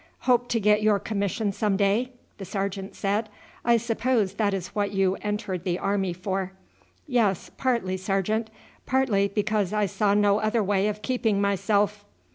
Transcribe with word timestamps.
"Hope 0.21 0.47
to 0.49 0.59
get 0.59 0.81
your 0.81 0.97
commission 0.97 1.51
some 1.51 1.77
day?" 1.77 2.09
the 2.39 2.43
sergeant 2.43 2.95
said. 2.95 3.29
"I 3.63 3.77
suppose 3.77 4.33
that 4.33 4.51
is 4.51 4.69
what 4.69 4.89
you 4.93 5.15
entered 5.21 5.63
the 5.63 5.77
army 5.77 6.11
for." 6.11 6.53
"Yes, 7.05 7.51
partly, 7.55 7.97
sergeant; 7.97 8.49
partly 8.87 9.27
because 9.27 9.73
I 9.73 9.85
saw 9.85 10.15
no 10.15 10.39
other 10.39 10.63
way 10.63 10.87
of 10.87 11.03
keeping 11.03 11.39
myself." 11.39 12.03